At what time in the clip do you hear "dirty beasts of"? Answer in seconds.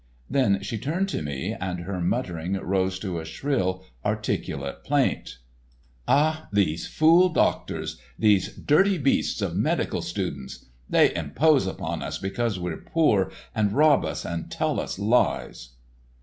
8.57-9.55